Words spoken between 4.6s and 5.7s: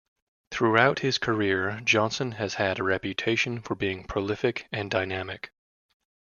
and dynamic.